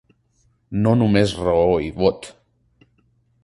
[0.85, 2.33] No només raó i vot.